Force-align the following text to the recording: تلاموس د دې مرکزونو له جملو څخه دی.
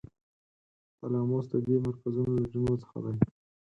تلاموس 0.97 1.45
د 1.51 1.55
دې 1.65 1.75
مرکزونو 1.85 2.33
له 2.41 2.47
جملو 2.53 2.75
څخه 2.83 2.97
دی. 3.03 3.13